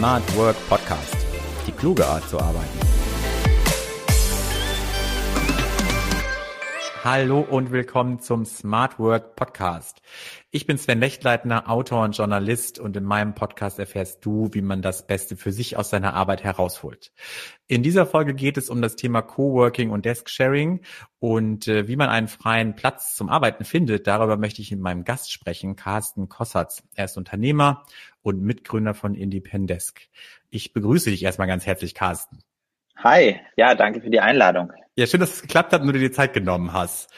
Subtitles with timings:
[0.00, 1.14] Smart Work Podcast.
[1.66, 2.78] Die kluge Art zu arbeiten.
[7.04, 9.99] Hallo und willkommen zum Smart Work Podcast.
[10.52, 14.82] Ich bin Sven Lechtleitner, Autor und Journalist und in meinem Podcast erfährst du, wie man
[14.82, 17.12] das Beste für sich aus seiner Arbeit herausholt.
[17.68, 20.80] In dieser Folge geht es um das Thema Coworking und Desk Sharing
[21.20, 24.08] und äh, wie man einen freien Platz zum Arbeiten findet.
[24.08, 26.82] Darüber möchte ich mit meinem Gast sprechen, Carsten Kossatz.
[26.96, 27.84] Er ist Unternehmer
[28.20, 30.00] und Mitgründer von Independesk.
[30.48, 32.40] Ich begrüße dich erstmal ganz herzlich, Carsten.
[32.96, 34.72] Hi, ja, danke für die Einladung.
[34.96, 37.08] Ja, schön, dass es geklappt hat und du dir die Zeit genommen hast.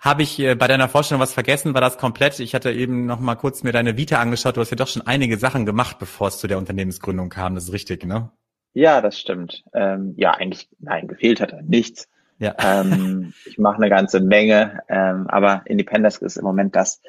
[0.00, 1.74] Habe ich äh, bei deiner Vorstellung was vergessen?
[1.74, 2.40] War das komplett?
[2.40, 4.56] Ich hatte eben noch mal kurz mir deine Vita angeschaut.
[4.56, 7.54] Du hast ja doch schon einige Sachen gemacht, bevor es zu der Unternehmensgründung kam.
[7.54, 8.30] Das ist richtig, ne?
[8.72, 9.62] Ja, das stimmt.
[9.74, 12.08] Ähm, ja, eigentlich, nein, gefehlt hat nichts.
[12.38, 12.54] Ja.
[12.64, 17.02] ähm, ich mache eine ganze Menge, ähm, aber Independence ist im Moment das,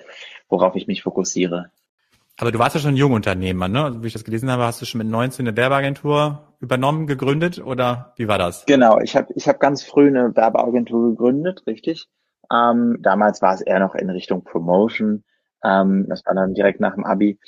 [0.49, 1.71] worauf ich mich fokussiere.
[2.37, 3.85] Aber du warst ja schon Jungunternehmer, ne?
[3.85, 7.59] Also, wie ich das gelesen habe, hast du schon mit 19 eine Werbeagentur übernommen, gegründet
[7.59, 8.65] oder wie war das?
[8.65, 12.09] Genau, ich habe ich hab ganz früh eine Werbeagentur gegründet, richtig.
[12.51, 15.23] Ähm, damals war es eher noch in Richtung Promotion.
[15.63, 17.39] Ähm, das war dann direkt nach dem Abi.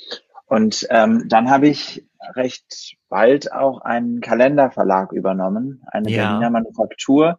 [0.46, 6.24] Und ähm, dann habe ich recht bald auch einen Kalenderverlag übernommen, eine ja.
[6.24, 7.38] Berliner Manufaktur,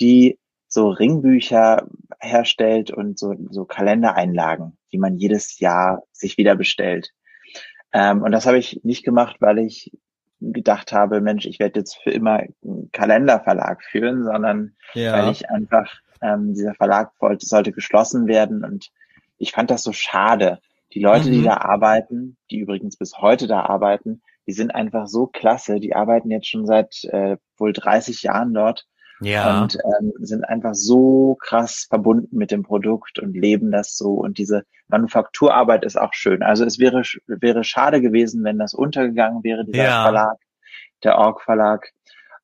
[0.00, 0.38] die
[0.68, 1.88] so Ringbücher
[2.20, 7.10] herstellt und so, so Kalendereinlagen, die man jedes Jahr sich wieder bestellt.
[7.92, 9.90] Ähm, und das habe ich nicht gemacht, weil ich
[10.40, 15.12] gedacht habe, Mensch, ich werde jetzt für immer einen Kalenderverlag führen, sondern ja.
[15.12, 15.92] weil ich einfach,
[16.22, 18.90] ähm, dieser Verlag wollte, sollte geschlossen werden und
[19.38, 20.60] ich fand das so schade.
[20.92, 21.32] Die Leute, mhm.
[21.32, 25.80] die da arbeiten, die übrigens bis heute da arbeiten, die sind einfach so klasse.
[25.80, 28.86] Die arbeiten jetzt schon seit äh, wohl 30 Jahren dort
[29.20, 29.62] ja.
[29.62, 34.14] Und ähm, sind einfach so krass verbunden mit dem Produkt und leben das so.
[34.14, 36.42] Und diese Manufakturarbeit ist auch schön.
[36.42, 40.02] Also es wäre, wäre schade gewesen, wenn das untergegangen wäre, dieser ja.
[40.04, 40.38] Verlag,
[41.04, 41.92] der Org Verlag.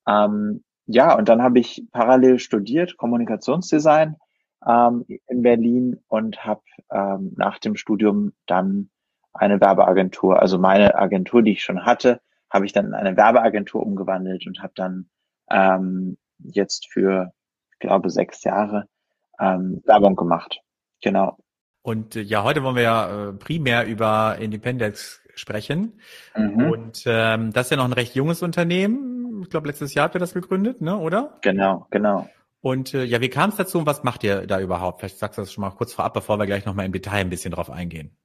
[0.07, 4.15] Ähm, ja, und dann habe ich parallel studiert, Kommunikationsdesign
[4.65, 6.61] ähm, in Berlin und habe
[6.91, 8.89] ähm, nach dem Studium dann
[9.33, 13.85] eine Werbeagentur, also meine Agentur, die ich schon hatte, habe ich dann in eine Werbeagentur
[13.85, 15.09] umgewandelt und habe dann
[15.51, 17.33] ähm, jetzt für,
[17.73, 18.87] ich glaube, sechs Jahre
[19.39, 20.61] ähm, Werbung gemacht.
[21.01, 21.37] Genau.
[21.81, 25.99] Und äh, ja, heute wollen wir ja äh, primär über Independence sprechen.
[26.35, 26.71] Mhm.
[26.71, 29.16] Und ähm, das ist ja noch ein recht junges Unternehmen.
[29.41, 30.97] Ich glaube, letztes Jahr habt ihr das gegründet, ne?
[30.97, 31.37] oder?
[31.41, 32.27] Genau, genau.
[32.61, 34.99] Und äh, ja, wie kam es dazu und was macht ihr da überhaupt?
[34.99, 37.29] Vielleicht sagst du das schon mal kurz vorab, bevor wir gleich nochmal im Detail ein
[37.29, 38.17] bisschen drauf eingehen.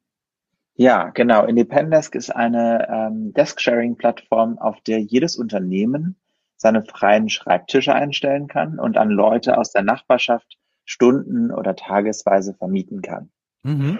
[0.74, 1.44] Ja, genau.
[1.44, 6.16] Independesk ist eine ähm, Desk-Sharing-Plattform, auf der jedes Unternehmen
[6.56, 13.02] seine freien Schreibtische einstellen kann und an Leute aus der Nachbarschaft stunden- oder tagesweise vermieten
[13.02, 13.30] kann.
[13.64, 13.98] Mhm.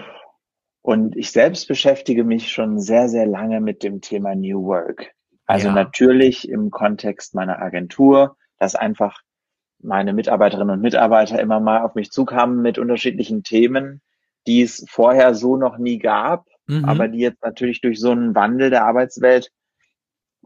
[0.81, 5.15] Und ich selbst beschäftige mich schon sehr, sehr lange mit dem Thema New Work.
[5.47, 5.75] Also ja.
[5.75, 9.20] natürlich im Kontext meiner Agentur, dass einfach
[9.80, 14.00] meine Mitarbeiterinnen und Mitarbeiter immer mal auf mich zukamen mit unterschiedlichen Themen,
[14.47, 16.84] die es vorher so noch nie gab, mhm.
[16.84, 19.50] aber die jetzt natürlich durch so einen Wandel der Arbeitswelt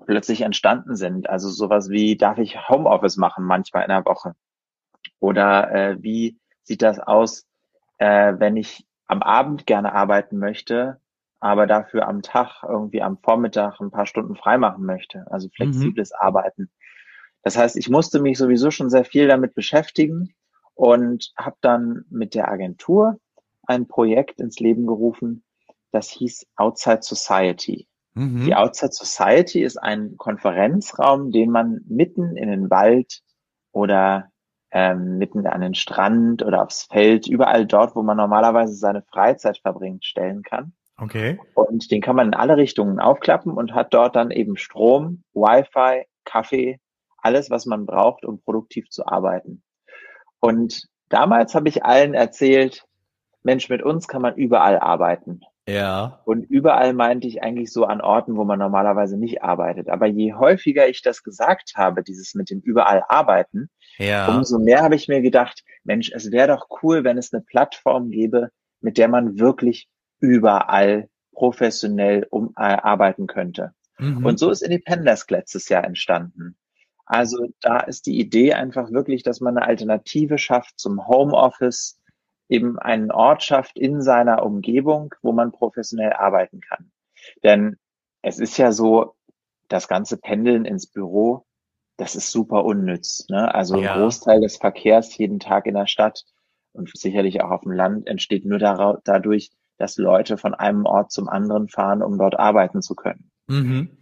[0.05, 1.29] plötzlich entstanden sind.
[1.29, 4.35] Also sowas wie, darf ich Homeoffice machen manchmal in der Woche?
[5.21, 7.47] Oder äh, wie sieht das aus,
[7.99, 11.01] äh, wenn ich am Abend gerne arbeiten möchte,
[11.41, 15.27] aber dafür am Tag irgendwie am Vormittag ein paar Stunden freimachen möchte?
[15.31, 16.27] Also flexibles mhm.
[16.27, 16.71] Arbeiten.
[17.43, 20.35] Das heißt, ich musste mich sowieso schon sehr viel damit beschäftigen
[20.75, 23.19] und habe dann mit der Agentur
[23.67, 25.45] ein Projekt ins Leben gerufen,
[25.93, 27.89] das hieß Outside Society.
[28.15, 28.45] Mhm.
[28.47, 33.23] Die Outside Society ist ein Konferenzraum, den man mitten in den Wald
[33.73, 34.31] oder
[34.71, 39.59] ähm, mitten an den Strand oder aufs Feld, überall dort, wo man normalerweise seine Freizeit
[39.59, 40.73] verbringt, stellen kann.
[40.99, 41.39] Okay.
[41.55, 46.07] Und den kann man in alle Richtungen aufklappen und hat dort dann eben Strom, Wi-Fi,
[46.25, 46.81] Kaffee,
[47.19, 49.63] alles, was man braucht, um produktiv zu arbeiten.
[50.41, 52.85] Und damals habe ich allen erzählt,
[53.43, 55.41] Mensch, mit uns kann man überall arbeiten.
[55.69, 56.21] Ja.
[56.25, 59.89] Und überall meinte ich eigentlich so an Orten, wo man normalerweise nicht arbeitet.
[59.89, 63.69] Aber je häufiger ich das gesagt habe, dieses mit dem überall arbeiten,
[63.99, 64.29] ja.
[64.29, 68.11] umso mehr habe ich mir gedacht, Mensch, es wäre doch cool, wenn es eine Plattform
[68.11, 68.51] gäbe,
[68.81, 69.89] mit der man wirklich
[70.21, 73.73] überall professionell um, äh, arbeiten könnte.
[73.99, 74.25] Mhm.
[74.25, 76.57] Und so ist Independence letztes Jahr entstanden.
[77.05, 82.01] Also da ist die Idee einfach wirklich, dass man eine Alternative schafft zum Homeoffice,
[82.49, 86.91] eben einen Ort schafft in seiner Umgebung, wo man professionell arbeiten kann.
[87.43, 87.77] Denn
[88.23, 89.15] es ist ja so,
[89.69, 91.45] das ganze Pendeln ins Büro,
[91.97, 93.29] das ist super unnütz.
[93.29, 93.53] Ne?
[93.55, 93.95] Also ja.
[93.95, 96.25] ein Großteil des Verkehrs jeden Tag in der Stadt
[96.73, 101.29] und sicherlich auch auf dem Land entsteht nur dadurch, dass Leute von einem Ort zum
[101.29, 103.31] anderen fahren, um dort arbeiten zu können.
[103.47, 103.97] Mhm.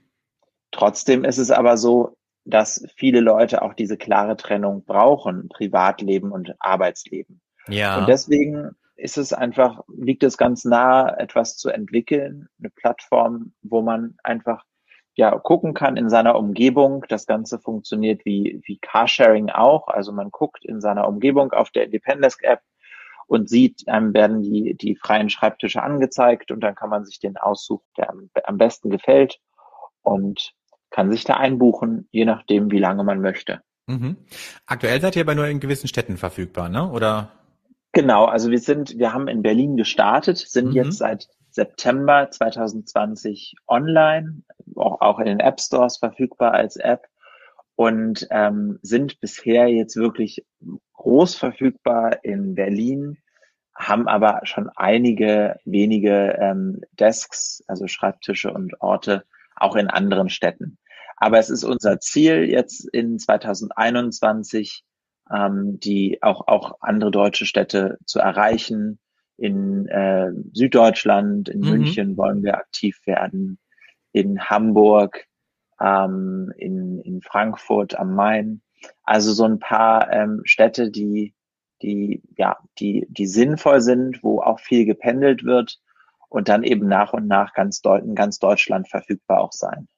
[0.71, 6.55] Trotzdem ist es aber so, dass viele Leute auch diese klare Trennung brauchen, Privatleben und
[6.59, 7.41] Arbeitsleben.
[7.69, 7.99] Ja.
[7.99, 13.83] Und deswegen ist es einfach, liegt es ganz nah, etwas zu entwickeln, eine Plattform, wo
[13.83, 14.65] man einfach
[15.17, 17.05] ja gucken kann in seiner Umgebung.
[17.09, 19.89] Das Ganze funktioniert wie, wie Carsharing auch.
[19.89, 22.61] Also man guckt in seiner Umgebung auf der Independesk App
[23.27, 27.37] und sieht, einem werden die, die freien Schreibtische angezeigt und dann kann man sich den
[27.37, 29.39] aussuchen, der am, am besten gefällt
[30.03, 30.53] und
[30.91, 33.63] kann sich da einbuchen, je nachdem, wie lange man möchte.
[33.87, 34.17] Mhm.
[34.67, 36.91] Aktuell seid ihr aber nur in gewissen Städten verfügbar, ne?
[36.91, 37.33] Oder?
[37.93, 40.77] Genau, also wir sind, wir haben in Berlin gestartet, sind mhm.
[40.77, 44.43] jetzt seit September 2020 online,
[44.75, 47.07] auch, auch in den App Stores verfügbar als App
[47.77, 50.45] und ähm, sind bisher jetzt wirklich
[50.93, 53.19] groß verfügbar in Berlin,
[53.75, 59.25] haben aber schon einige wenige ähm, Desks, also Schreibtische und Orte
[59.57, 60.79] auch in anderen Städten.
[61.17, 64.85] Aber es ist unser Ziel jetzt in 2021
[65.33, 68.99] ähm, die auch, auch andere deutsche Städte zu erreichen.
[69.37, 71.71] In äh, Süddeutschland, in mhm.
[71.71, 73.59] München wollen wir aktiv werden,
[74.13, 75.27] in Hamburg,
[75.81, 78.63] ähm, in, in Frankfurt am Main.
[79.03, 81.35] Also so ein paar ähm, Städte, die,
[81.83, 85.79] die, ja, die, die sinnvoll sind, wo auch viel gependelt wird
[86.29, 89.89] und dann eben nach und nach ganz, in ganz Deutschland verfügbar auch sein.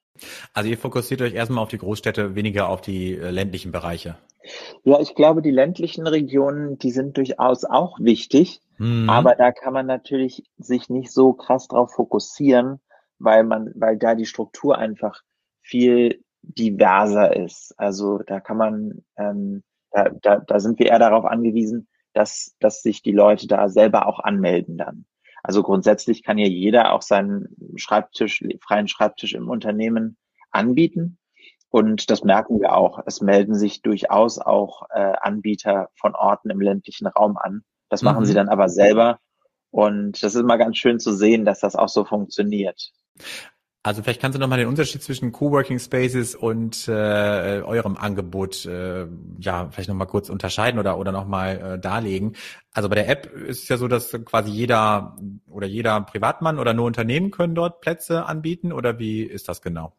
[0.52, 4.16] Also ihr fokussiert euch erstmal auf die Großstädte, weniger auf die äh, ländlichen Bereiche.
[4.84, 9.10] Ja, ich glaube, die ländlichen Regionen, die sind durchaus auch wichtig, mhm.
[9.10, 12.80] aber da kann man natürlich sich nicht so krass drauf fokussieren,
[13.18, 15.22] weil man, weil da die Struktur einfach
[15.66, 17.74] viel diverser ist.
[17.76, 22.82] Also da kann man, ähm, da, da, da sind wir eher darauf angewiesen, dass, dass
[22.82, 25.06] sich die Leute da selber auch anmelden dann.
[25.42, 30.16] Also grundsätzlich kann ja jeder auch seinen Schreibtisch, freien Schreibtisch im Unternehmen
[30.50, 31.18] anbieten.
[31.68, 33.00] Und das merken wir auch.
[33.06, 37.62] Es melden sich durchaus auch äh, Anbieter von Orten im ländlichen Raum an.
[37.88, 38.24] Das machen mhm.
[38.24, 39.18] sie dann aber selber.
[39.70, 42.92] Und das ist immer ganz schön zu sehen, dass das auch so funktioniert.
[43.86, 49.06] Also vielleicht kannst du nochmal den Unterschied zwischen Coworking Spaces und äh, eurem Angebot äh,
[49.38, 52.32] ja vielleicht nochmal kurz unterscheiden oder oder nochmal äh, darlegen.
[52.72, 55.16] Also bei der App ist es ja so, dass quasi jeder
[55.48, 59.92] oder jeder Privatmann oder nur Unternehmen können dort Plätze anbieten oder wie ist das genau?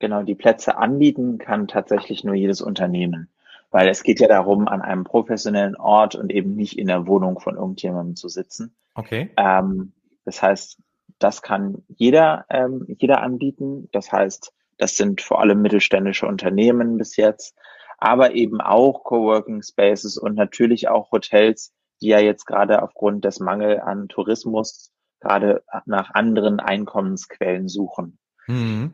[0.00, 3.30] Genau, die Plätze anbieten kann tatsächlich nur jedes Unternehmen,
[3.70, 7.40] weil es geht ja darum, an einem professionellen Ort und eben nicht in der Wohnung
[7.40, 8.74] von irgendjemandem zu sitzen.
[8.94, 9.30] Okay.
[9.38, 9.94] Ähm,
[10.26, 10.83] das heißt,
[11.18, 13.88] das kann jeder, ähm, jeder anbieten.
[13.92, 17.56] Das heißt, das sind vor allem mittelständische Unternehmen bis jetzt,
[17.98, 23.40] aber eben auch Coworking Spaces und natürlich auch Hotels, die ja jetzt gerade aufgrund des
[23.40, 28.18] Mangel an Tourismus gerade nach anderen Einkommensquellen suchen.
[28.46, 28.92] Mhm.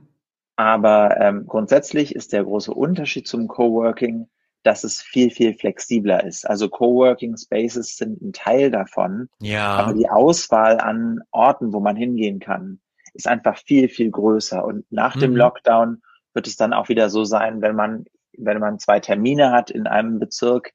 [0.56, 4.28] Aber ähm, grundsätzlich ist der große Unterschied zum Coworking,
[4.62, 6.48] dass es viel, viel flexibler ist.
[6.48, 9.28] Also Coworking Spaces sind ein Teil davon.
[9.40, 9.76] Ja.
[9.76, 12.80] Aber die Auswahl an Orten, wo man hingehen kann,
[13.14, 14.64] ist einfach viel, viel größer.
[14.64, 15.20] Und nach mhm.
[15.20, 16.02] dem Lockdown
[16.34, 18.04] wird es dann auch wieder so sein, wenn man,
[18.36, 20.72] wenn man zwei Termine hat in einem Bezirk,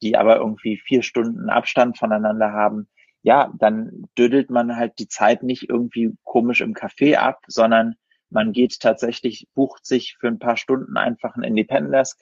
[0.00, 2.88] die aber irgendwie vier Stunden Abstand voneinander haben,
[3.22, 7.96] ja, dann düdelt man halt die Zeit nicht irgendwie komisch im Café ab, sondern
[8.30, 12.20] man geht tatsächlich, bucht sich für ein paar Stunden einfach ein Independent Desk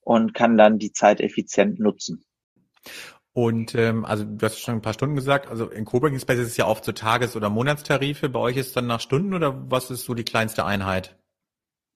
[0.00, 2.24] und kann dann die Zeit effizient nutzen.
[3.32, 6.48] Und ähm, also du hast schon ein paar Stunden gesagt, also in Coworking Space ist
[6.48, 8.28] es ja oft so Tages- oder Monatstarife.
[8.28, 11.16] Bei euch ist es dann nach Stunden oder was ist so die kleinste Einheit?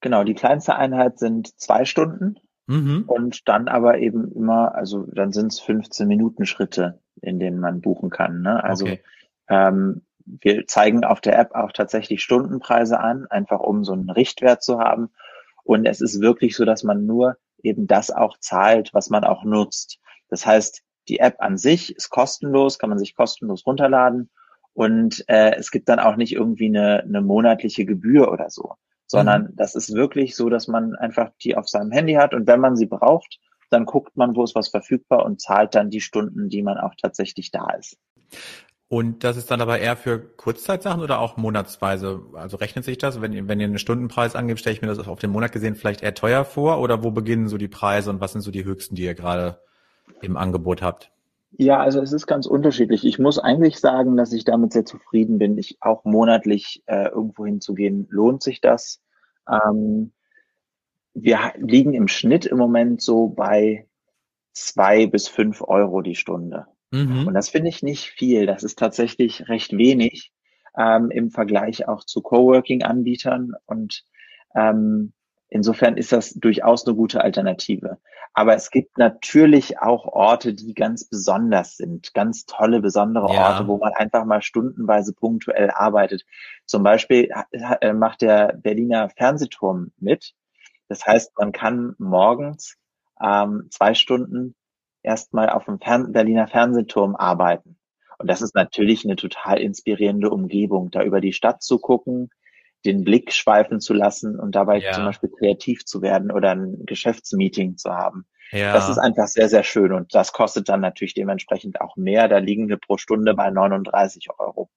[0.01, 3.05] Genau, die kleinste Einheit sind zwei Stunden mhm.
[3.07, 7.81] und dann aber eben immer, also dann sind es 15 Minuten Schritte, in denen man
[7.81, 8.43] buchen kann.
[8.43, 8.63] Ne?
[8.63, 9.01] Also okay.
[9.49, 14.63] ähm, wir zeigen auf der App auch tatsächlich Stundenpreise an, einfach um so einen Richtwert
[14.63, 15.11] zu haben.
[15.65, 19.45] Und es ist wirklich so, dass man nur eben das auch zahlt, was man auch
[19.45, 19.99] nutzt.
[20.29, 24.31] Das heißt, die App an sich ist kostenlos, kann man sich kostenlos runterladen
[24.73, 28.75] und äh, es gibt dann auch nicht irgendwie eine, eine monatliche Gebühr oder so,
[29.07, 29.57] sondern mhm.
[29.57, 32.77] das ist wirklich so, dass man einfach die auf seinem Handy hat und wenn man
[32.77, 33.39] sie braucht,
[33.71, 36.95] dann guckt man, wo ist was verfügbar und zahlt dann die Stunden, die man auch
[37.01, 37.97] tatsächlich da ist.
[38.95, 42.23] Und das ist dann aber eher für Kurzzeitsachen oder auch monatsweise?
[42.35, 43.21] Also rechnet sich das?
[43.21, 45.75] Wenn ihr, wenn ihr einen Stundenpreis angebt, stelle ich mir das auf den Monat gesehen
[45.75, 46.81] vielleicht eher teuer vor?
[46.81, 49.59] Oder wo beginnen so die Preise und was sind so die höchsten, die ihr gerade
[50.23, 51.11] im Angebot habt?
[51.59, 53.05] Ja, also es ist ganz unterschiedlich.
[53.05, 55.59] Ich muss eigentlich sagen, dass ich damit sehr zufrieden bin.
[55.59, 59.01] Ich auch monatlich äh, irgendwo hinzugehen, lohnt sich das.
[59.51, 60.13] Ähm,
[61.15, 63.89] wir liegen im Schnitt im Moment so bei
[64.53, 66.69] zwei bis fünf Euro die Stunde.
[66.95, 67.27] Mhm.
[67.27, 68.47] Und das finde ich nicht viel.
[68.47, 70.33] Das ist tatsächlich recht wenig
[70.79, 73.53] ähm, im Vergleich auch zu Coworking-Anbietern.
[73.67, 74.05] Und
[74.57, 75.13] Ähm,
[75.49, 77.99] insofern ist das durchaus eine gute Alternative.
[78.35, 83.49] Aber es gibt natürlich auch Orte, die ganz besonders sind, ganz tolle, besondere Ja.
[83.49, 86.25] Orte, wo man einfach mal stundenweise punktuell arbeitet.
[86.67, 87.31] Zum Beispiel
[87.81, 90.35] äh, macht der Berliner Fernsehturm mit.
[90.89, 92.77] Das heißt, man kann morgens
[93.21, 94.55] ähm, zwei Stunden
[95.05, 97.77] erstmal auf dem Fern Berliner Fernsehturm arbeiten.
[98.19, 102.31] Und das ist natürlich eine total inspirierende Umgebung, da über die Stadt zu gucken,
[102.85, 104.93] den Blick schweifen zu lassen und dabei Ja.
[104.93, 108.27] zum Beispiel kreativ zu werden oder ein Geschäftsmeeting zu haben.
[108.51, 108.73] Ja.
[108.73, 112.29] Das ist einfach sehr, sehr schön und das kostet dann natürlich dementsprechend auch mehr.
[112.29, 114.71] Da liegen wir pro Stunde bei 39 Euro.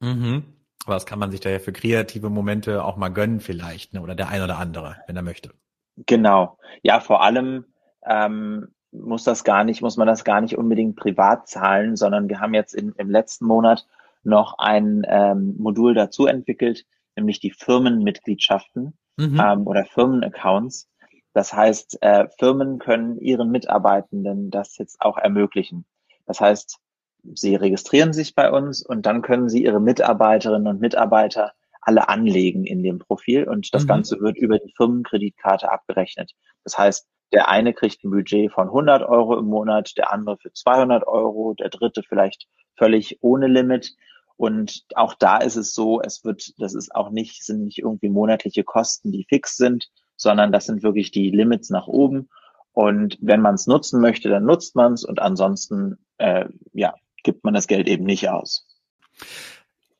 [0.00, 0.44] Mhm.
[0.84, 4.00] Aber das kann man sich da ja für kreative Momente auch mal gönnen vielleicht, ne?
[4.00, 5.50] oder der ein oder andere, wenn er möchte.
[6.06, 6.58] Genau.
[6.82, 7.64] Ja, vor allem
[8.06, 12.40] ähm, muss das gar nicht, muss man das gar nicht unbedingt privat zahlen, sondern wir
[12.40, 13.86] haben jetzt in, im letzten Monat
[14.24, 16.84] noch ein ähm, Modul dazu entwickelt,
[17.16, 19.40] nämlich die Firmenmitgliedschaften Mhm.
[19.44, 20.88] ähm, oder Firmenaccounts.
[21.34, 25.84] Das heißt, äh, Firmen können ihren Mitarbeitenden das jetzt auch ermöglichen.
[26.26, 26.78] Das heißt,
[27.34, 32.64] sie registrieren sich bei uns und dann können sie ihre Mitarbeiterinnen und Mitarbeiter alle anlegen
[32.64, 33.88] in dem Profil und das Mhm.
[33.88, 36.32] Ganze wird über die Firmenkreditkarte abgerechnet.
[36.62, 40.52] Das heißt, der eine kriegt ein Budget von 100 Euro im Monat, der andere für
[40.52, 43.94] 200 Euro, der dritte vielleicht völlig ohne Limit.
[44.36, 48.08] Und auch da ist es so, es wird, das ist auch nicht, sind nicht irgendwie
[48.08, 52.28] monatliche Kosten, die fix sind, sondern das sind wirklich die Limits nach oben.
[52.72, 56.94] Und wenn man es nutzen möchte, dann nutzt man es und ansonsten, äh, ja,
[57.24, 58.66] gibt man das Geld eben nicht aus.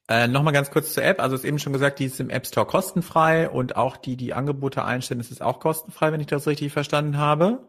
[0.09, 1.21] Äh, Nochmal ganz kurz zur App.
[1.21, 4.17] Also es ist eben schon gesagt, die ist im App Store kostenfrei und auch die,
[4.17, 7.69] die Angebote einstellen, ist auch kostenfrei, wenn ich das richtig verstanden habe.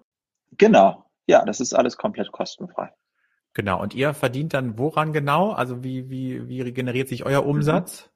[0.57, 1.05] Genau.
[1.27, 2.91] Ja, das ist alles komplett kostenfrei.
[3.53, 3.81] Genau.
[3.81, 5.51] Und ihr verdient dann woran genau?
[5.51, 8.09] Also wie, wie, wie regeneriert sich euer Umsatz?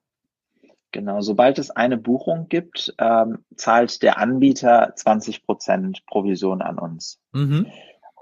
[0.93, 7.19] Genau, sobald es eine Buchung gibt, ähm, zahlt der Anbieter 20 Prozent Provision an uns.
[7.33, 7.65] Mhm.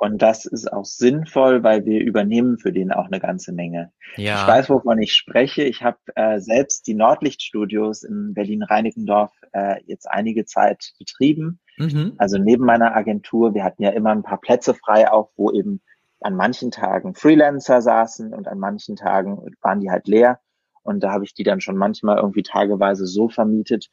[0.01, 3.91] Und das ist auch sinnvoll, weil wir übernehmen für den auch eine ganze Menge.
[4.15, 4.41] Ja.
[4.41, 5.61] Ich weiß, wovon ich spreche.
[5.61, 11.59] Ich habe äh, selbst die Nordlichtstudios in Berlin-Reinickendorf äh, jetzt einige Zeit betrieben.
[11.77, 12.13] Mhm.
[12.17, 15.81] Also neben meiner Agentur, wir hatten ja immer ein paar Plätze frei auch, wo eben
[16.19, 20.39] an manchen Tagen Freelancer saßen und an manchen Tagen waren die halt leer.
[20.81, 23.91] Und da habe ich die dann schon manchmal irgendwie tageweise so vermietet.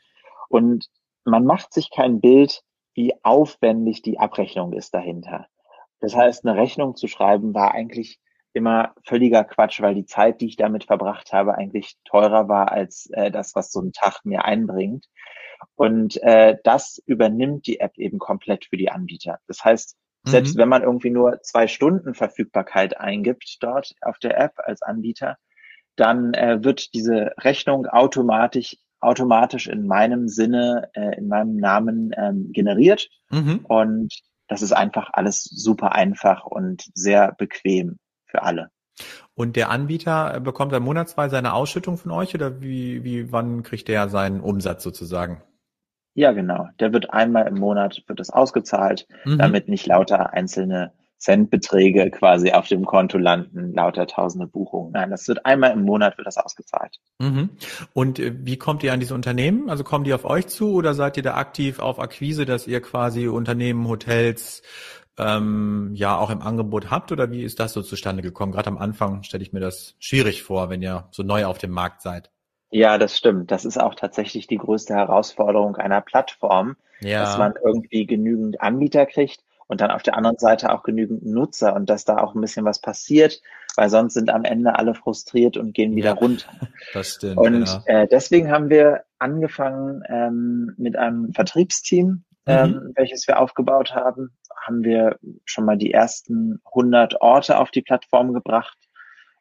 [0.49, 0.87] Und
[1.27, 2.62] man macht sich kein Bild,
[2.95, 5.49] wie aufwendig die Abrechnung ist dahinter.
[6.00, 8.21] Das heißt, eine Rechnung zu schreiben war eigentlich
[8.52, 13.09] immer völliger Quatsch, weil die Zeit, die ich damit verbracht habe, eigentlich teurer war als
[13.12, 15.07] äh, das, was so ein Tag mir einbringt.
[15.75, 19.38] Und äh, das übernimmt die App eben komplett für die Anbieter.
[19.47, 20.61] Das heißt, selbst Mhm.
[20.61, 25.37] wenn man irgendwie nur zwei Stunden Verfügbarkeit eingibt dort auf der App als Anbieter,
[25.97, 32.50] dann äh, wird diese Rechnung automatisch automatisch in meinem Sinne, äh, in meinem Namen ähm,
[32.52, 33.61] generiert Mhm.
[33.69, 34.12] und
[34.49, 38.71] das ist einfach alles super einfach und sehr bequem für alle.
[39.35, 43.62] Und der Anbieter äh, bekommt dann monatsweise eine Ausschüttung von euch oder wie, wie, wann
[43.62, 45.43] kriegt der seinen Umsatz sozusagen?
[46.14, 46.69] Ja, genau.
[46.81, 49.38] Der wird einmal im Monat wird das ausgezahlt, Mhm.
[49.38, 54.93] damit nicht lauter einzelne Centbeträge quasi auf dem Konto landen, lauter tausende Buchungen.
[54.93, 56.99] Nein, das wird einmal im Monat wird das ausgezahlt.
[57.19, 57.51] Mhm.
[57.93, 59.69] Und äh, wie kommt ihr an diese Unternehmen?
[59.69, 62.81] Also kommen die auf euch zu oder seid ihr da aktiv auf Akquise, dass ihr
[62.81, 64.63] quasi Unternehmen, Hotels
[65.19, 68.53] ähm, ja auch im Angebot habt oder wie ist das so zustande gekommen?
[68.53, 71.73] Gerade am Anfang stelle ich mir das schwierig vor, wenn ihr so neu auf dem
[71.73, 72.31] Markt seid.
[72.71, 73.51] Ja, das stimmt.
[73.51, 77.23] Das ist auch tatsächlich die größte Herausforderung einer Plattform, Ja.
[77.23, 81.75] dass man irgendwie genügend Anbieter kriegt und dann auf der anderen Seite auch genügend Nutzer
[81.75, 83.41] und dass da auch ein bisschen was passiert,
[83.77, 86.15] weil sonst sind am Ende alle frustriert und gehen wieder Ja.
[86.15, 86.49] runter.
[86.95, 87.37] das stimmt.
[87.37, 87.83] Und ja.
[87.87, 94.31] äh, deswegen haben wir angefangen ähm, mit einem Vertriebsteam, ähm, welches wir aufgebaut haben,
[94.67, 98.79] haben wir schon mal die ersten 100 Orte auf die Plattform gebracht.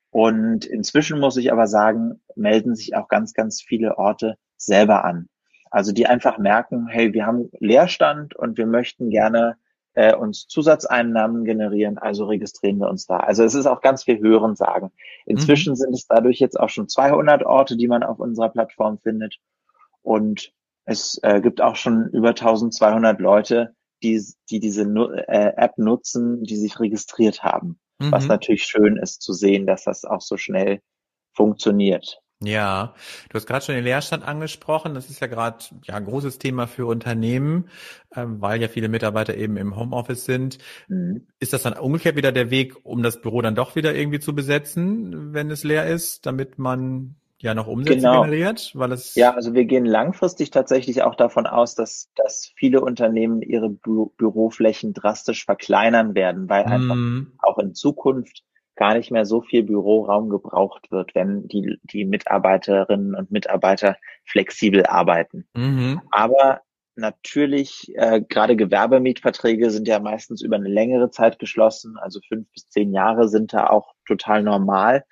[0.10, 5.30] Und inzwischen muss ich aber sagen, melden sich auch ganz, ganz viele Orte selber an.
[5.72, 9.58] Also die einfach merken, hey, wir haben Leerstand und wir möchten gerne
[9.98, 13.18] äh, uns Zusatzeinnahmen generieren, also registrieren wir uns da.
[13.18, 14.92] Also es ist auch ganz viel Hören sagen.
[15.26, 19.38] Inzwischen sind es dadurch jetzt auch schon 200 Orte, die man auf unserer Plattform findet.
[20.04, 20.54] Und
[20.86, 26.44] es äh, gibt auch schon über 1200 Leute, die, die diese Nu- äh, App nutzen,
[26.44, 27.80] die sich registriert haben.
[28.00, 28.30] Was Mhm.
[28.30, 30.82] natürlich schön ist zu sehen, dass das auch so schnell
[31.34, 32.22] funktioniert.
[32.44, 32.94] Ja,
[33.30, 34.94] du hast gerade schon den Leerstand angesprochen.
[34.94, 37.70] Das ist ja gerade ja, ein großes Thema für Unternehmen,
[38.16, 40.60] ähm, weil ja viele Mitarbeiter eben im Homeoffice sind.
[40.90, 41.28] Mhm.
[41.40, 44.36] Ist das dann umgekehrt wieder der Weg, um das Büro dann doch wieder irgendwie zu
[44.36, 48.10] besetzen, wenn es leer ist, damit man ja noch Umsätze Genau.
[48.10, 52.82] generiert, weil es Ja, also wir gehen langfristig tatsächlich auch davon aus, dass, dass viele
[52.82, 57.40] Unternehmen ihre Bü Büroflächen drastisch verkleinern werden, weil einfach Mhm.
[57.40, 58.44] auch in Zukunft
[58.78, 64.86] gar nicht mehr so viel Büroraum gebraucht wird, wenn die, die Mitarbeiterinnen und Mitarbeiter flexibel
[64.86, 65.48] arbeiten.
[65.56, 66.02] Mhm.
[66.12, 66.62] Aber
[66.96, 72.70] natürlich, äh, gerade Gewerbemietverträge sind ja meistens über eine längere Zeit geschlossen, also fünf bis
[72.70, 75.04] zehn Jahre sind da auch total normal.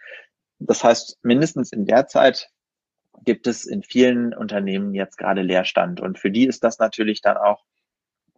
[0.60, 2.50] Das heißt, mindestens in der Zeit
[3.24, 6.02] gibt es in vielen Unternehmen jetzt gerade Leerstand.
[6.02, 7.64] Und für die ist das natürlich dann auch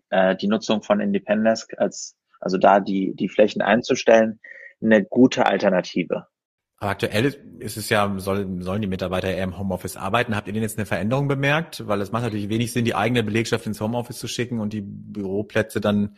[0.10, 4.40] äh, die Nutzung von Independence als, also da die, die Flächen einzustellen,
[4.82, 6.28] eine gute Alternative.
[6.80, 7.26] Aber aktuell
[7.58, 10.36] ist es ja, soll, sollen die Mitarbeiter eher im Homeoffice arbeiten.
[10.36, 11.88] Habt ihr denn jetzt eine Veränderung bemerkt?
[11.88, 14.82] Weil es macht natürlich wenig Sinn, die eigene Belegschaft ins Homeoffice zu schicken und die
[14.82, 16.18] Büroplätze dann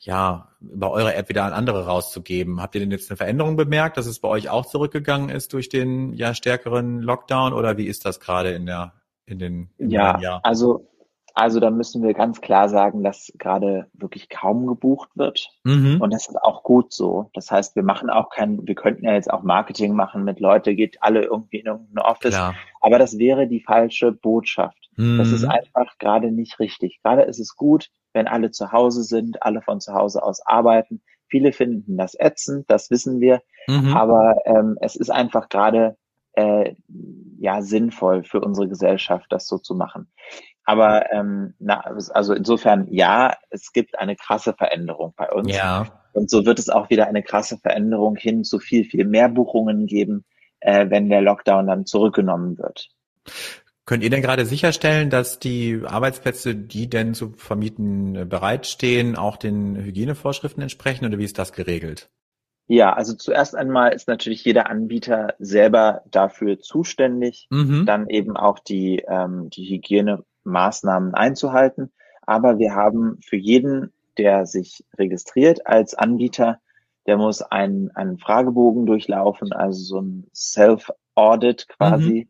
[0.00, 2.60] ja über eure App wieder an andere rauszugeben.
[2.60, 5.68] Habt ihr denn jetzt eine Veränderung bemerkt, dass es bei euch auch zurückgegangen ist durch
[5.68, 8.94] den ja stärkeren Lockdown oder wie ist das gerade in der
[9.26, 10.40] in den im Ja, Jahr?
[10.42, 10.89] also,
[11.34, 15.48] also da müssen wir ganz klar sagen, dass gerade wirklich kaum gebucht wird.
[15.64, 16.00] Mhm.
[16.00, 17.30] Und das ist auch gut so.
[17.34, 20.74] Das heißt, wir machen auch kein, wir könnten ja jetzt auch Marketing machen mit Leute,
[20.74, 22.34] geht alle irgendwie in irgendein Office.
[22.34, 22.54] Klar.
[22.80, 24.76] Aber das wäre die falsche Botschaft.
[24.96, 25.50] Das ist Mhm.
[25.50, 27.00] einfach gerade nicht richtig.
[27.02, 31.00] Gerade ist es gut, wenn alle zu Hause sind, alle von zu Hause aus arbeiten.
[31.28, 33.40] Viele finden das ätzend, das wissen wir.
[33.66, 33.96] Mhm.
[33.96, 35.96] Aber ähm, es ist einfach gerade
[36.32, 36.74] äh,
[37.38, 40.10] ja sinnvoll für unsere Gesellschaft, das so zu machen.
[40.70, 45.52] Aber ähm, na, also insofern ja, es gibt eine krasse Veränderung bei uns.
[45.52, 45.86] Ja.
[46.12, 49.86] Und so wird es auch wieder eine krasse Veränderung hin zu viel, viel mehr Buchungen
[49.86, 50.24] geben,
[50.60, 52.88] äh, wenn der Lockdown dann zurückgenommen wird.
[53.84, 59.38] Könnt ihr denn gerade sicherstellen, dass die Arbeitsplätze, die denn zu vermieten äh, bereitstehen, auch
[59.38, 62.10] den Hygienevorschriften entsprechen oder wie ist das geregelt?
[62.68, 67.84] Ja, also zuerst einmal ist natürlich jeder Anbieter selber dafür zuständig, Mhm.
[67.84, 69.64] dann eben auch die, ähm, die
[70.44, 71.92] Hygienemaßnahmen einzuhalten.
[72.22, 76.60] Aber wir haben für jeden, der sich registriert als Anbieter,
[77.06, 82.28] der muss einen, einen Fragebogen durchlaufen, also so ein Self-Audit quasi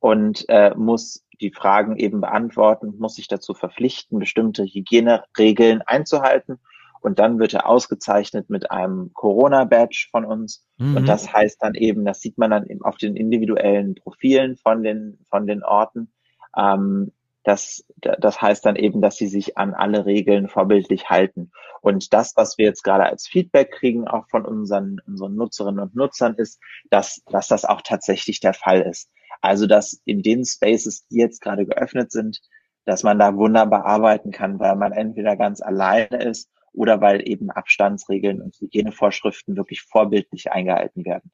[0.00, 6.58] und äh, muss die Fragen eben beantworten, muss sich dazu verpflichten, bestimmte Hygieneregeln einzuhalten.
[7.00, 10.66] Und dann wird er ausgezeichnet mit einem Corona-Badge von uns.
[10.78, 10.96] Mhm.
[10.96, 14.82] Und das heißt dann eben, das sieht man dann eben auf den individuellen Profilen von
[14.82, 16.12] den, von den Orten.
[16.56, 17.12] Ähm,
[17.48, 21.50] das, das heißt dann eben, dass sie sich an alle Regeln vorbildlich halten.
[21.80, 25.96] Und das, was wir jetzt gerade als Feedback kriegen, auch von unseren, unseren Nutzerinnen und
[25.96, 29.10] Nutzern, ist, dass, dass das auch tatsächlich der Fall ist.
[29.40, 32.42] Also, dass in den Spaces, die jetzt gerade geöffnet sind,
[32.84, 37.50] dass man da wunderbar arbeiten kann, weil man entweder ganz alleine ist oder weil eben
[37.50, 41.30] Abstandsregeln und Hygienevorschriften wirklich vorbildlich eingehalten werden.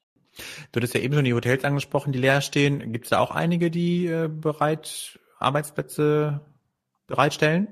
[0.71, 2.93] Du hattest ja eben schon die Hotels angesprochen, die leer stehen.
[2.93, 6.41] Gibt es da auch einige, die äh, bereit Arbeitsplätze
[7.07, 7.69] bereitstellen?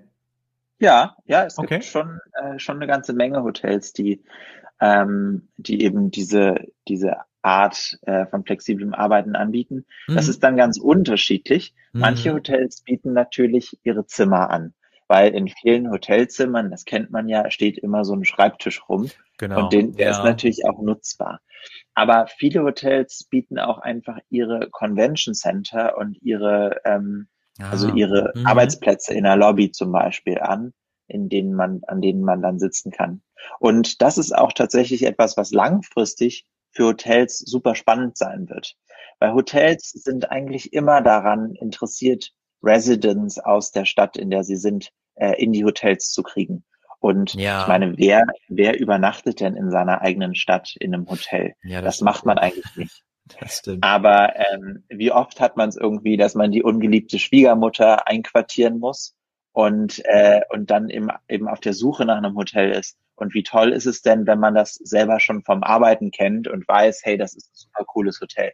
[0.78, 1.78] Ja, ja, es Okay.
[1.78, 4.22] gibt schon, äh, schon eine ganze Menge Hotels, die,
[4.80, 6.56] ähm, die eben diese,
[6.88, 9.86] diese Art äh, von flexiblem Arbeiten anbieten.
[10.12, 10.30] Das Mhm.
[10.30, 11.74] ist dann ganz unterschiedlich.
[11.98, 12.36] Manche Mhm.
[12.36, 14.74] Hotels bieten natürlich ihre Zimmer an,
[15.08, 19.56] weil in vielen Hotelzimmern, das kennt man ja, steht immer so ein Schreibtisch rum Genau.
[19.58, 20.10] und den, der ja.
[20.10, 21.40] ist natürlich auch nutzbar.
[21.94, 27.28] Aber viele Hotels bieten auch einfach ihre Convention Center und ihre, ähm,
[27.70, 27.94] also Ah.
[27.94, 28.46] ihre Mhm.
[28.46, 30.72] Arbeitsplätze in der Lobby zum Beispiel an,
[31.08, 33.22] in denen man, an denen man dann sitzen kann.
[33.58, 38.76] Und das ist auch tatsächlich etwas, was langfristig für Hotels super spannend sein wird.
[39.18, 44.90] Weil Hotels sind eigentlich immer daran interessiert, Residents aus der Stadt, in der sie sind,
[45.16, 46.64] äh, in die Hotels zu kriegen.
[47.00, 47.62] Und Ja.
[47.62, 51.54] ich meine, wer, wer übernachtet denn in seiner eigenen Stadt in einem Hotel?
[51.64, 52.04] Ja, Das stimmt.
[52.06, 53.02] macht man eigentlich nicht.
[53.38, 53.84] Das stimmt.
[53.84, 59.14] Aber ähm, wie oft hat man es irgendwie, dass man die ungeliebte Schwiegermutter einquartieren muss
[59.52, 62.96] und, äh, und dann eben, eben auf der Suche nach einem Hotel ist.
[63.14, 66.66] Und wie toll ist es denn, wenn man das selber schon vom Arbeiten kennt und
[66.66, 68.52] weiß, hey, das ist ein super cooles Hotel.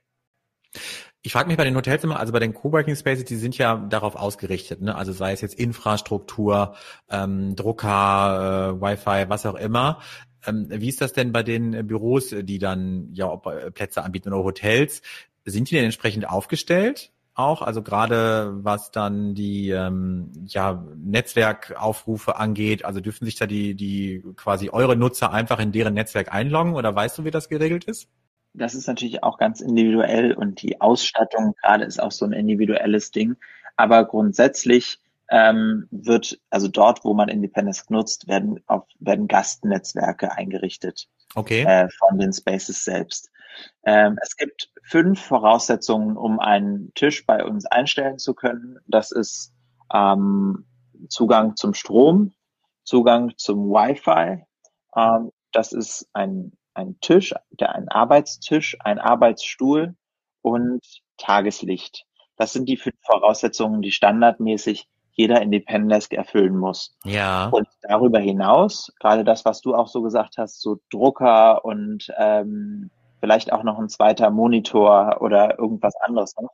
[1.22, 3.76] Ich frage mich bei den Hotels immer, also bei den Coworking Spaces, die sind ja
[3.76, 4.94] darauf ausgerichtet, ne?
[4.94, 6.76] Also sei es jetzt Infrastruktur,
[7.10, 10.00] ähm, Drucker, äh, Wi-Fi, was auch immer.
[10.46, 14.32] Ähm, wie ist das denn bei den äh, Büros, die dann ja äh, Plätze anbieten
[14.32, 15.02] oder Hotels?
[15.44, 17.12] Sind die denn entsprechend aufgestellt?
[17.34, 23.74] Auch, also gerade was dann die ähm, ja, Netzwerkaufrufe angeht, also dürfen sich da die,
[23.74, 27.84] die quasi eure Nutzer einfach in deren Netzwerk einloggen oder weißt du, wie das geregelt
[27.84, 28.08] ist?
[28.54, 33.12] Das ist natürlich auch ganz individuell und die Ausstattung gerade ist auch so ein individuelles
[33.12, 33.36] Ding.
[33.76, 34.98] Aber grundsätzlich
[35.30, 41.62] ähm, wird, also dort, wo man Independence nutzt, werden, auf, werden Gastnetzwerke eingerichtet Okay.
[41.62, 43.30] äh, von den Spaces selbst.
[43.84, 48.78] Ähm, es gibt fünf Voraussetzungen, um einen Tisch bei uns einstellen zu können.
[48.86, 49.52] Das ist
[49.92, 50.64] ähm,
[51.08, 52.32] Zugang zum Strom,
[52.84, 54.44] Zugang zum Wi-Fi.
[54.96, 59.94] Ähm, das ist ein, ein Tisch, der ein Arbeitstisch, ein Arbeitsstuhl
[60.42, 60.80] und
[61.18, 62.06] Tageslicht.
[62.36, 64.88] Das sind die fünf Voraussetzungen, die standardmäßig
[65.18, 66.96] jeder Independent erfüllen muss.
[67.04, 67.48] Ja.
[67.48, 72.90] Und darüber hinaus, gerade das, was du auch so gesagt hast, so Drucker und ähm,
[73.20, 76.52] vielleicht auch noch ein zweiter Monitor oder irgendwas anderes noch,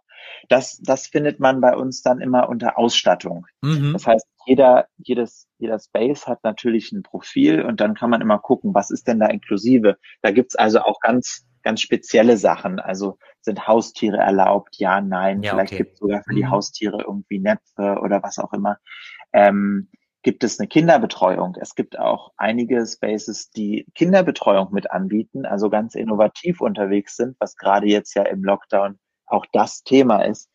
[0.48, 3.46] das, das findet man bei uns dann immer unter Ausstattung.
[3.60, 3.92] Mhm.
[3.92, 8.38] Das heißt, jeder, jedes, jeder Space hat natürlich ein Profil und dann kann man immer
[8.38, 9.98] gucken, was ist denn da inklusive.
[10.22, 12.78] Da gibt's also auch ganz, ganz spezielle Sachen.
[12.80, 14.76] Also sind Haustiere erlaubt?
[14.78, 15.42] Ja, nein.
[15.42, 15.84] Ja, Vielleicht okay.
[15.84, 16.50] gibt's sogar für die Mhm.
[16.50, 18.78] Haustiere irgendwie Näpfe oder was auch immer.
[19.32, 19.90] Ähm,
[20.22, 21.56] gibt es eine Kinderbetreuung?
[21.60, 27.56] Es gibt auch einige Spaces, die Kinderbetreuung mit anbieten, also ganz innovativ unterwegs sind, was
[27.56, 30.50] gerade jetzt ja im Lockdown auch das Thema ist.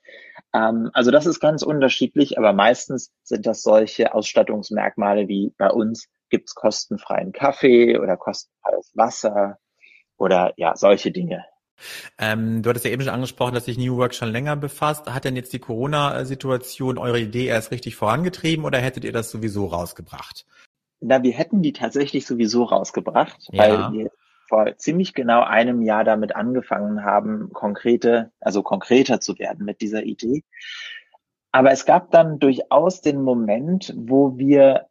[0.54, 6.08] Ähm, also das ist ganz unterschiedlich, aber meistens sind das solche Ausstattungsmerkmale wie bei uns
[6.30, 9.58] gibt's kostenfreien Kaffee oder kostenfreies Wasser
[10.20, 11.46] oder ja, solche Dinge.
[12.18, 15.12] Ähm, du hattest ja eben schon angesprochen, dass sich New Work schon länger befasst.
[15.12, 19.66] Hat denn jetzt die Corona-Situation eure Idee erst richtig vorangetrieben oder hättet ihr das sowieso
[19.68, 20.46] rausgebracht?
[21.00, 23.64] Na, wir hätten die tatsächlich sowieso rausgebracht, Ja.
[23.64, 24.12] weil wir
[24.50, 30.04] vor ziemlich genau einem Jahr damit angefangen haben, konkrete, also konkreter zu werden mit dieser
[30.04, 30.44] Idee.
[31.52, 34.88] Aber es gab dann durchaus den Moment, wo wir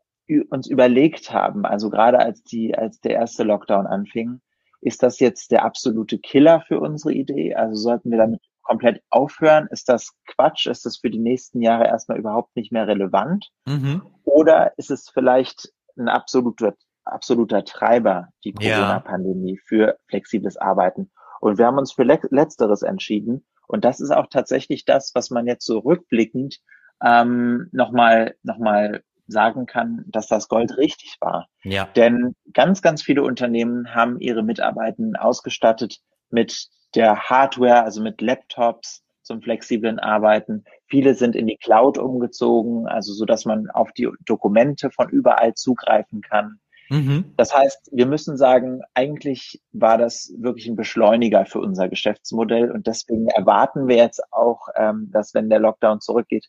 [0.50, 4.40] uns überlegt haben, also gerade als die, als der erste Lockdown anfing,
[4.80, 7.54] ist das jetzt der absolute Killer für unsere Idee?
[7.54, 9.66] Also sollten wir damit komplett aufhören?
[9.70, 10.66] Ist das Quatsch?
[10.66, 13.48] Ist das für die nächsten Jahre erstmal überhaupt nicht mehr relevant?
[13.66, 14.02] Mhm.
[14.24, 18.76] Oder ist es vielleicht ein absoluter, absoluter Treiber, die Ja.
[18.76, 21.10] Corona-Pandemie für flexibles Arbeiten?
[21.40, 23.46] Und wir haben uns für Le Letzteres entschieden.
[23.66, 26.60] Und das ist auch tatsächlich das, was man jetzt so rückblickend
[27.02, 31.48] ähm, nochmal noch mal sagen kann, dass das Gold richtig war.
[31.62, 31.88] Ja.
[31.94, 39.04] Denn ganz, ganz viele Unternehmen haben ihre Mitarbeitenden ausgestattet mit der Hardware, also mit Laptops
[39.22, 40.64] zum flexiblen Arbeiten.
[40.86, 45.54] Viele sind in die Cloud umgezogen, also so, dass man auf die Dokumente von überall
[45.54, 46.58] zugreifen kann.
[46.88, 47.34] Mhm.
[47.36, 52.86] Das heißt, wir müssen sagen, eigentlich war das wirklich ein Beschleuniger für unser Geschäftsmodell und
[52.86, 56.48] deswegen erwarten wir jetzt auch, ähm, dass wenn der Lockdown zurückgeht,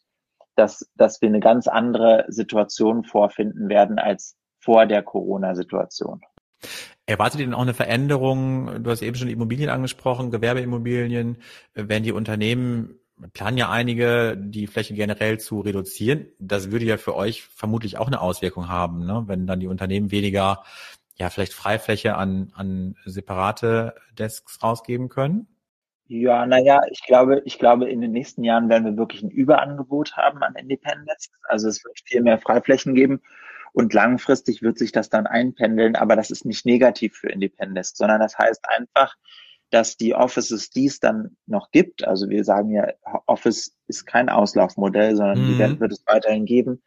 [0.59, 6.21] dass, dass wir eine ganz andere Situation vorfinden werden als vor der Corona-Situation.
[7.05, 8.83] Erwartet ihr denn auch eine Veränderung?
[8.83, 11.37] Du hast eben schon Immobilien angesprochen, Gewerbeimmobilien.
[11.73, 12.99] Wenn die Unternehmen
[13.33, 16.27] planen ja einige, die Fläche generell zu reduzieren.
[16.39, 19.23] Das würde ja für euch vermutlich auch eine Auswirkung haben, ne?
[19.27, 20.63] wenn dann die Unternehmen weniger,
[21.17, 25.47] ja, vielleicht Freifläche an, an separate Desks rausgeben können.
[26.11, 30.17] Ja, naja, ich glaube, ich glaube, in den nächsten Jahren werden wir wirklich ein Überangebot
[30.17, 31.29] haben an Independence.
[31.43, 33.21] Also es wird viel mehr Freiflächen geben
[33.73, 38.21] und langfristig wird sich das dann einpendeln, aber das ist nicht negativ für Independence, sondern
[38.21, 39.15] das heißt einfach,
[39.69, 42.87] dass die Offices, die es dann noch gibt, also wir sagen ja,
[43.27, 45.59] Office ist kein Auslaufmodell, sondern die Mhm.
[45.59, 46.81] werden, wird es weiterhin geben,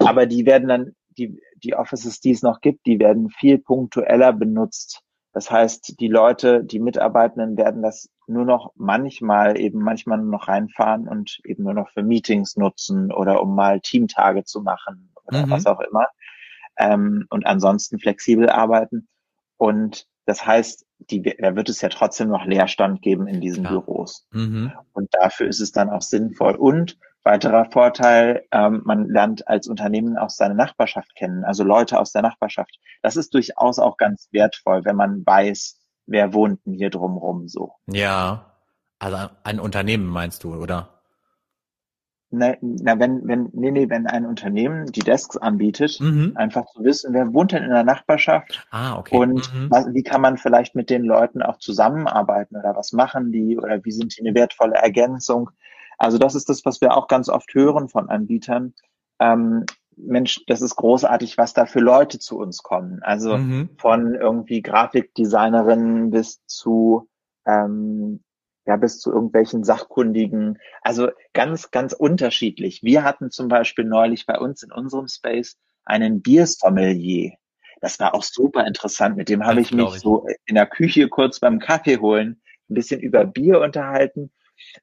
[0.00, 4.34] aber die werden dann, die, die Offices, die es noch gibt, die werden viel punktueller
[4.34, 5.00] benutzt.
[5.32, 10.48] Das heißt, die Leute, die Mitarbeitenden werden das nur noch manchmal eben manchmal nur noch
[10.48, 15.46] reinfahren und eben nur noch für Meetings nutzen oder um mal Teamtage zu machen oder
[15.46, 15.50] Mhm.
[15.50, 16.06] was auch immer.
[16.78, 19.08] Ähm, und ansonsten flexibel arbeiten.
[19.56, 23.80] Und das heißt, die, da wird es ja trotzdem noch Leerstand geben in diesen Klar.
[23.80, 24.26] Büros.
[24.30, 24.72] Mhm.
[24.92, 26.54] Und dafür ist es dann auch sinnvoll.
[26.54, 32.12] Und weiterer Vorteil, ähm, man lernt als Unternehmen auch seine Nachbarschaft kennen, also Leute aus
[32.12, 32.78] der Nachbarschaft.
[33.02, 35.77] Das ist durchaus auch ganz wertvoll, wenn man weiß,
[36.08, 37.72] wer wohnt denn hier drumrum so.
[37.86, 38.44] Ja.
[38.98, 40.88] Also ein Unternehmen meinst du, oder?
[42.30, 46.32] Na, na wenn, wenn, nee, nee, wenn ein Unternehmen die Desks anbietet, Mhm.
[46.34, 49.16] einfach zu wissen, wer wohnt denn in der Nachbarschaft Ah, okay.
[49.16, 49.70] und Mhm.
[49.70, 53.82] was, wie kann man vielleicht mit den Leuten auch zusammenarbeiten oder was machen die oder
[53.84, 55.50] wie sind die eine wertvolle Ergänzung.
[55.96, 58.74] Also das ist das, was wir auch ganz oft hören von Anbietern.
[59.20, 59.64] Ähm,
[60.00, 63.00] Mensch, das ist großartig, was da für Leute zu uns kommen.
[63.02, 63.70] Also Mhm.
[63.78, 67.08] von irgendwie Grafikdesignerinnen bis zu
[67.46, 68.22] ähm,
[68.66, 70.58] ja bis zu irgendwelchen Sachkundigen.
[70.82, 72.82] Also ganz, ganz unterschiedlich.
[72.82, 77.32] Wir hatten zum Beispiel neulich bei uns in unserem Space einen Biersommelier.
[77.80, 79.16] Das war auch super interessant.
[79.16, 80.00] Mit dem habe ich mich ich.
[80.00, 84.30] so in der Küche kurz beim Kaffee holen ein bisschen über Bier unterhalten.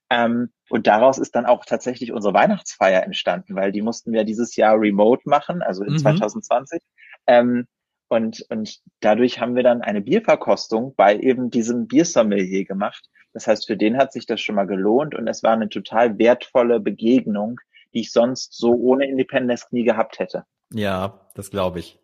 [0.09, 4.55] Ähm, und daraus ist dann auch tatsächlich unsere Weihnachtsfeier entstanden, weil die mussten wir dieses
[4.55, 5.99] Jahr remote machen, also in mhm.
[5.99, 6.81] 2020.
[7.27, 7.67] Ähm,
[8.07, 13.09] und, und dadurch haben wir dann eine Bierverkostung bei eben diesem Biersommelier gemacht.
[13.33, 16.17] Das heißt, für den hat sich das schon mal gelohnt und es war eine total
[16.17, 17.59] wertvolle Begegnung,
[17.93, 20.45] die ich sonst so ohne Independence nie gehabt hätte.
[20.71, 21.99] Ja, das glaube ich.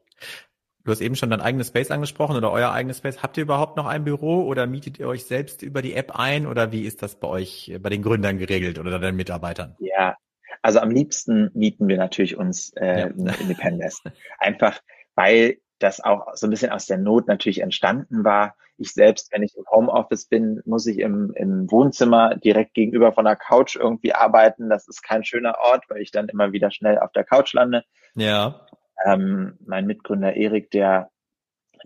[0.83, 3.21] Du hast eben schon dein eigenes Space angesprochen oder euer eigenes Space.
[3.21, 6.47] Habt ihr überhaupt noch ein Büro oder mietet ihr euch selbst über die App ein
[6.47, 9.75] oder wie ist das bei euch, äh, bei den Gründern geregelt oder deinen Mitarbeitern?
[9.79, 10.17] Ja,
[10.61, 13.33] also am liebsten mieten wir natürlich uns äh, ja.
[13.39, 14.01] Independence.
[14.39, 14.79] Einfach,
[15.15, 18.55] weil das auch so ein bisschen aus der Not natürlich entstanden war.
[18.77, 23.25] Ich selbst, wenn ich im Homeoffice bin, muss ich im, im Wohnzimmer direkt gegenüber von
[23.25, 24.69] der Couch irgendwie arbeiten.
[24.69, 27.83] Das ist kein schöner Ort, weil ich dann immer wieder schnell auf der Couch lande.
[28.15, 28.65] Ja.
[29.05, 31.09] Ähm, mein Mitgründer Erik, der,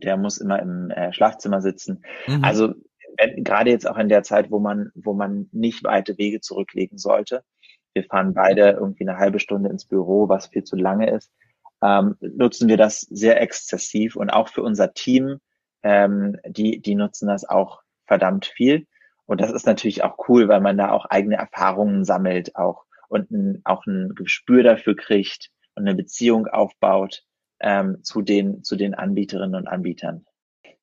[0.02, 2.04] der muss immer im äh, Schlafzimmer sitzen.
[2.28, 2.44] Mhm.
[2.44, 2.74] Also
[3.38, 7.44] gerade jetzt auch in der Zeit, wo man, wo man nicht weite Wege zurücklegen sollte.
[7.94, 11.32] Wir fahren beide irgendwie eine halbe Stunde ins Büro, was viel zu lange ist
[11.86, 15.40] ähm, nutzen wir das sehr exzessiv und auch für unser Team,
[15.84, 18.88] ähm, die, die nutzen das auch verdammt viel.
[19.26, 23.32] Und das ist natürlich auch cool, weil man da auch eigene Erfahrungen sammelt auch und
[23.32, 27.24] ein, auch ein Gespür dafür kriegt und eine Beziehung aufbaut
[27.60, 30.26] ähm, zu den zu den Anbieterinnen und Anbietern.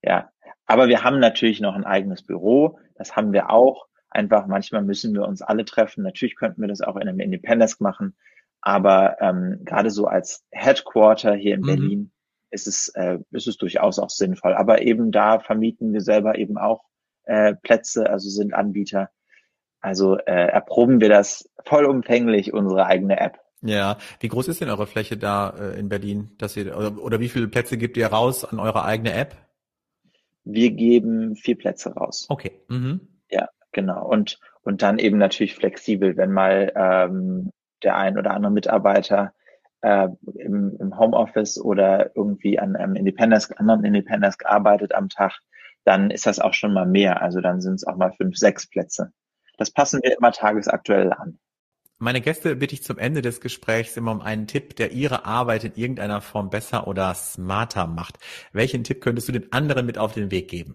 [0.02, 0.30] Ja,
[0.66, 2.78] aber wir haben natürlich noch ein eigenes Büro.
[2.96, 3.86] Das haben wir auch.
[4.10, 6.02] Einfach manchmal müssen wir uns alle treffen.
[6.02, 8.16] Natürlich könnten wir das auch in einem Independence machen.
[8.60, 11.66] Aber ähm, gerade so als Headquarter hier in mhm.
[11.66, 12.12] Berlin
[12.50, 14.54] ist es, äh, ist es durchaus auch sinnvoll.
[14.54, 16.84] Aber eben da vermieten wir selber eben auch
[17.24, 19.10] äh, Plätze, also sind Anbieter.
[19.80, 23.40] Also äh, erproben wir das vollumfänglich, unsere eigene App.
[23.62, 27.20] Ja, wie groß ist denn eure Fläche da äh, in Berlin, dass ihr oder, oder
[27.20, 29.36] wie viele Plätze gebt ihr raus an eure eigene App?
[30.44, 32.26] Wir geben vier Plätze raus.
[32.28, 32.60] Okay.
[32.68, 33.00] Mhm.
[33.30, 34.04] Ja, genau.
[34.06, 39.32] Und und dann eben natürlich flexibel, wenn mal ähm, der ein oder andere Mitarbeiter
[39.80, 45.40] äh, im, im Homeoffice oder irgendwie an einem Independence, anderen Independence gearbeitet am Tag,
[45.84, 47.22] dann ist das auch schon mal mehr.
[47.22, 49.12] Also dann sind es auch mal fünf, sechs Plätze.
[49.58, 51.38] Das passen wir immer tagesaktuell an.
[52.02, 55.62] Meine Gäste bitte ich zum Ende des Gesprächs immer um einen Tipp, der ihre Arbeit
[55.62, 58.18] in irgendeiner Form besser oder smarter macht.
[58.52, 60.74] Welchen Tipp könntest du den anderen mit auf den Weg geben?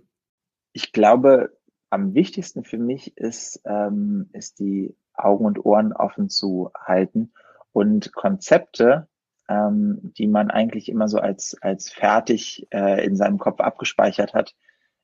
[0.72, 1.58] Ich glaube,
[1.90, 7.34] am wichtigsten für mich ist, ähm, ist die Augen und Ohren offen zu halten
[7.74, 9.10] und Konzepte,
[9.50, 14.56] ähm, die man eigentlich immer so als, als fertig äh, in seinem Kopf abgespeichert hat,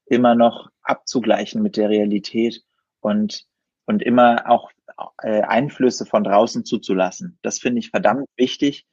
[0.05, 2.63] immer noch abzugleichen mit der Realität
[3.01, 3.45] und,
[3.85, 4.71] und immer auch
[5.21, 7.37] äh, Einflüsse von draußen zuzulassen.
[7.41, 8.85] Das finde ich verdammt wichtig.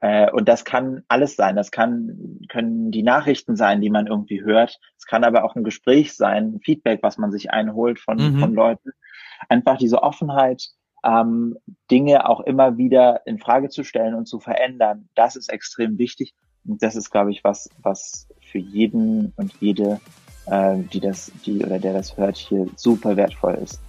[0.00, 1.56] Äh, und das kann alles sein.
[1.56, 4.78] Das kann, können die Nachrichten sein, die man irgendwie hört.
[4.98, 8.38] Es kann aber auch ein Gespräch sein, ein Feedback, was man sich einholt von, mhm.
[8.40, 8.90] von Leuten
[9.48, 10.68] einfach diese Offenheit,
[11.04, 11.56] ähm,
[11.90, 16.34] Dinge auch immer wieder in Frage zu stellen und zu verändern, das ist extrem wichtig.
[16.64, 20.00] Und das ist, glaube ich, was, was für jeden und jede,
[20.46, 23.80] äh, die das, die oder der das hört, hier super wertvoll ist.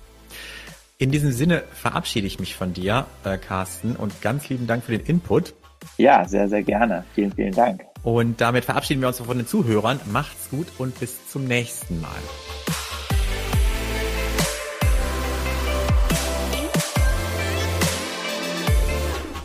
[0.99, 4.91] In diesem Sinne verabschiede ich mich von dir, äh, Carsten, und ganz lieben Dank für
[4.91, 5.55] den Input.
[5.97, 7.03] Ja, sehr, sehr gerne.
[7.15, 7.81] Vielen, vielen Dank.
[8.03, 9.99] Und damit verabschieden wir uns von den Zuhörern.
[10.11, 12.09] Macht's gut und bis zum nächsten Mal.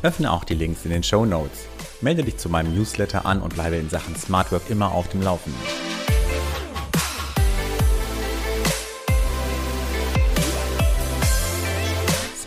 [0.03, 1.67] Öffne auch die Links in den Show Notes.
[2.03, 5.23] Melde dich zu meinem Newsletter an und bleibe in Sachen Smart Work immer auf dem
[5.23, 5.88] Laufenden.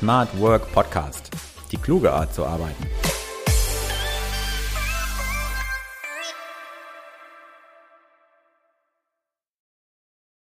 [0.02, 1.30] Smart Work Podcast.
[1.72, 2.88] Die kluge Art zu arbeiten.